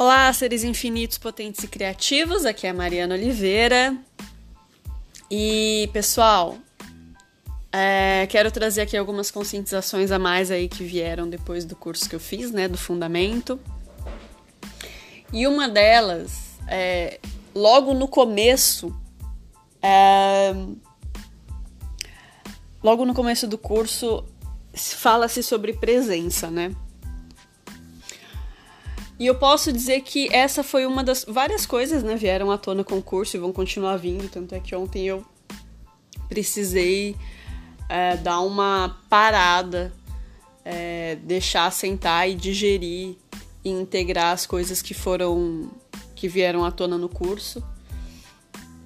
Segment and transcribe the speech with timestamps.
[0.00, 2.46] Olá, seres infinitos, potentes e criativos.
[2.46, 3.94] Aqui é a Mariana Oliveira.
[5.30, 6.56] E pessoal,
[7.70, 12.16] é, quero trazer aqui algumas conscientizações a mais aí que vieram depois do curso que
[12.16, 13.60] eu fiz, né, do fundamento.
[15.34, 16.32] E uma delas,
[16.66, 17.20] é,
[17.54, 18.98] logo no começo,
[19.82, 20.54] é,
[22.82, 24.24] logo no começo do curso,
[24.74, 26.74] fala-se sobre presença, né?
[29.20, 32.16] E eu posso dizer que essa foi uma das várias coisas, né?
[32.16, 34.30] Vieram à tona com o curso e vão continuar vindo.
[34.30, 35.22] Tanto é que ontem eu
[36.26, 37.14] precisei
[37.86, 39.92] é, dar uma parada,
[40.64, 43.14] é, deixar sentar e digerir
[43.62, 45.70] e integrar as coisas que foram
[46.16, 47.62] que vieram à tona no curso.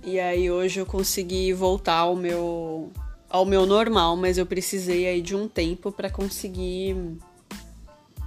[0.03, 2.91] E aí hoje eu consegui voltar ao meu
[3.31, 6.97] ao meu normal, mas eu precisei aí de um tempo para conseguir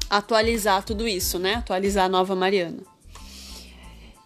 [0.10, 1.56] atualizar tudo isso, né?
[1.56, 2.84] Atualizar a nova Mariana.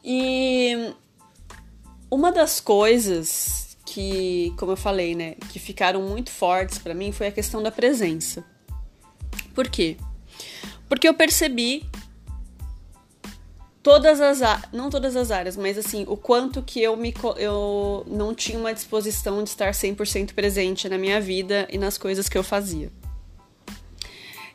[0.04, 0.94] E
[2.10, 7.28] uma das coisas que, como eu falei, né, que ficaram muito fortes para mim foi
[7.28, 8.44] a questão da presença.
[9.54, 9.98] Por quê?
[10.88, 11.86] Porque eu percebi
[13.84, 14.40] todas as
[14.72, 18.74] não todas as áreas, mas assim, o quanto que eu me eu não tinha uma
[18.74, 22.92] disposição de estar 100% presente na minha vida e nas coisas que eu fazia.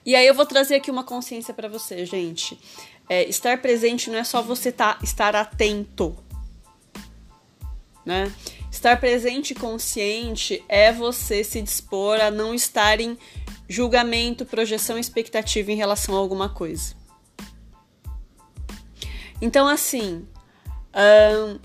[0.07, 2.57] E aí eu vou trazer aqui uma consciência para você, gente.
[3.09, 6.17] É, estar presente não é só você tá, estar atento,
[8.05, 8.33] né?
[8.71, 13.19] Estar presente e consciente é você se dispor a não estar em
[13.69, 16.95] julgamento, projeção, expectativa em relação a alguma coisa.
[19.43, 20.25] Então, assim,
[20.95, 21.59] hum,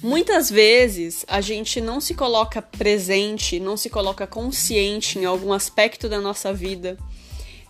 [0.00, 6.08] muitas vezes a gente não se coloca presente, não se coloca consciente em algum aspecto
[6.08, 6.96] da nossa vida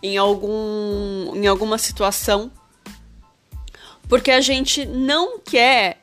[0.03, 2.51] em, algum, em alguma situação,
[4.09, 6.03] porque a gente não quer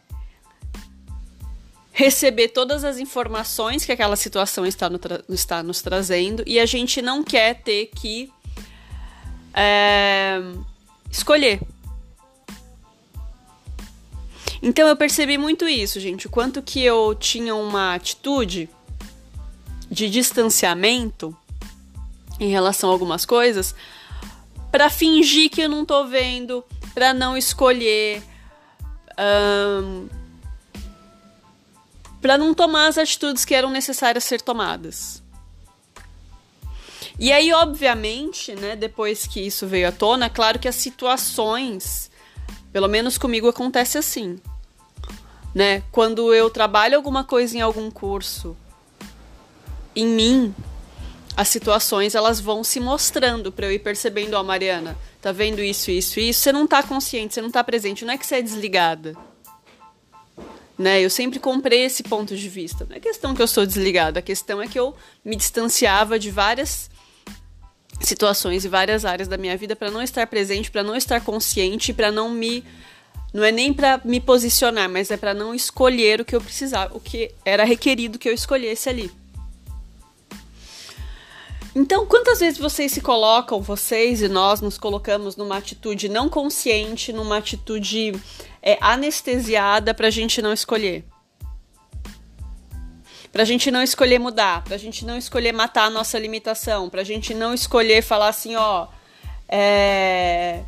[1.92, 5.00] receber todas as informações que aquela situação está, no
[5.30, 8.30] está nos trazendo e a gente não quer ter que
[9.54, 10.42] é,
[11.10, 11.62] escolher.
[14.62, 18.70] Então eu percebi muito isso, gente, o quanto que eu tinha uma atitude
[19.90, 21.36] de distanciamento
[22.40, 23.76] em relação a algumas coisas
[24.72, 26.64] para fingir que eu não tô vendo,
[26.94, 28.22] para não escolher,
[29.18, 30.10] um,
[32.22, 35.24] para não tomar as atitudes que eram necessárias ser tomadas.
[37.18, 42.12] E aí, obviamente, né, depois que isso veio à tona, claro que as situações,
[42.74, 44.38] pelo menos comigo acontece assim,
[45.54, 45.84] né?
[45.90, 48.58] Quando eu trabalho alguma coisa em algum curso,
[49.96, 50.54] em mim,
[51.36, 55.92] as situações elas vão se mostrando para eu ir percebendo, ó, Mariana, tá vendo isso,
[55.92, 58.42] isso, isso, você não tá consciente, você não tá presente, não é que você é
[58.42, 59.16] desligada.
[60.78, 61.02] Né?
[61.02, 62.86] Eu sempre comprei esse ponto de vista.
[62.90, 66.32] Não é questão que eu sou desligada, a questão é que eu me distanciava de
[66.32, 66.90] várias
[68.02, 71.94] situações e várias áreas da minha vida para não estar presente, para não estar consciente,
[71.94, 72.64] para não me
[73.34, 76.96] não é nem para me posicionar, mas é para não escolher o que eu precisava,
[76.96, 79.12] o que era requerido que eu escolhesse ali.
[81.76, 87.12] Então, quantas vezes vocês se colocam, vocês e nós nos colocamos numa atitude não consciente,
[87.12, 88.14] numa atitude
[88.62, 91.04] é, anestesiada pra gente não escolher?
[93.30, 97.34] Pra gente não escolher mudar, pra gente não escolher matar a nossa limitação, pra gente
[97.34, 98.88] não escolher falar assim, ó,
[99.50, 100.62] é,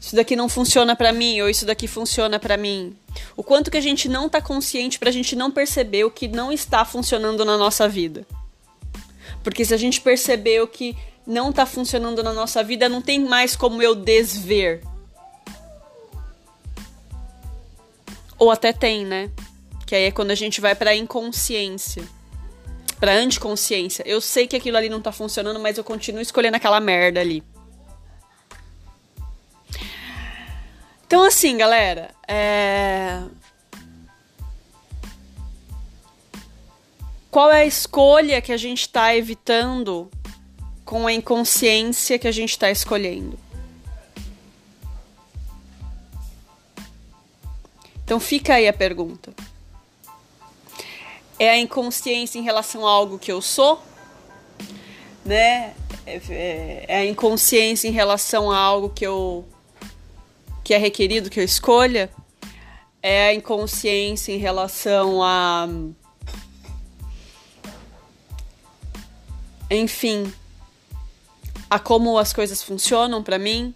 [0.00, 2.96] isso daqui não funciona para mim ou isso daqui funciona para mim.
[3.36, 6.52] O quanto que a gente não tá consciente pra gente não perceber o que não
[6.52, 8.24] está funcionando na nossa vida.
[9.48, 10.94] Porque se a gente percebeu que
[11.26, 14.82] não tá funcionando na nossa vida, não tem mais como eu desver.
[18.38, 19.30] Ou até tem, né?
[19.86, 22.04] Que aí é quando a gente vai pra inconsciência.
[23.00, 24.02] Pra anticonsciência.
[24.06, 27.42] Eu sei que aquilo ali não tá funcionando, mas eu continuo escolhendo aquela merda ali.
[31.06, 33.22] Então, assim, galera, é...
[37.38, 40.10] Qual é a escolha que a gente está evitando
[40.84, 43.38] com a inconsciência que a gente está escolhendo?
[48.02, 49.32] Então fica aí a pergunta.
[51.38, 53.80] É a inconsciência em relação a algo que eu sou?
[55.24, 55.74] Né?
[56.04, 59.46] É, é, é a inconsciência em relação a algo que eu
[60.64, 62.10] que é requerido que eu escolha?
[63.00, 65.68] É a inconsciência em relação a
[69.70, 70.32] enfim,
[71.68, 73.74] a como as coisas funcionam para mim.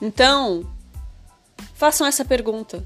[0.00, 0.68] Então,
[1.74, 2.84] façam essa pergunta.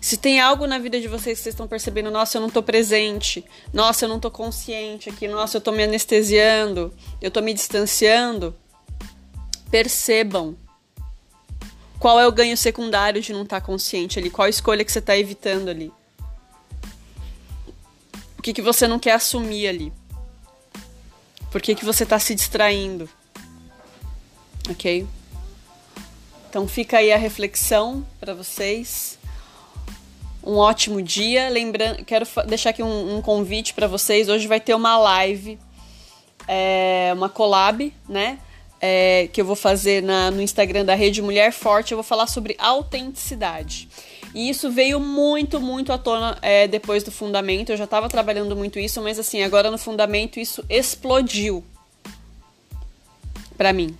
[0.00, 2.62] Se tem algo na vida de vocês que vocês estão percebendo, nossa, eu não tô
[2.62, 7.52] presente, nossa, eu não tô consciente aqui, nossa, eu tô me anestesiando, eu tô me
[7.52, 8.54] distanciando,
[9.68, 10.56] percebam.
[11.98, 14.30] Qual é o ganho secundário de não estar tá consciente ali?
[14.30, 15.92] Qual a escolha que você está evitando ali?
[18.46, 19.92] Que, que você não quer assumir ali?
[21.50, 23.10] Por que, que você está se distraindo?
[24.70, 25.04] Ok?
[26.48, 29.18] Então fica aí a reflexão para vocês.
[30.44, 31.48] Um ótimo dia.
[31.48, 34.28] Lembrando, quero deixar aqui um, um convite para vocês.
[34.28, 35.58] Hoje vai ter uma live,
[36.46, 38.38] é, uma collab, né?
[38.88, 41.90] É, que eu vou fazer na, no Instagram da Rede Mulher Forte.
[41.90, 43.88] Eu vou falar sobre autenticidade.
[44.32, 47.70] E isso veio muito, muito à tona é, depois do fundamento.
[47.70, 51.64] Eu já estava trabalhando muito isso, mas assim, agora no fundamento isso explodiu
[53.56, 53.96] para mim.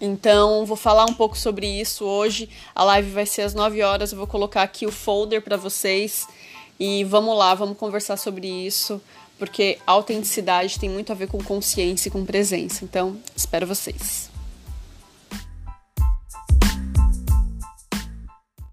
[0.00, 2.48] Então, vou falar um pouco sobre isso hoje.
[2.74, 4.10] A live vai ser às 9 horas.
[4.10, 6.26] Eu vou colocar aqui o folder para vocês
[6.78, 9.00] e vamos lá, vamos conversar sobre isso,
[9.38, 12.84] porque autenticidade tem muito a ver com consciência e com presença.
[12.84, 14.35] Então, espero vocês.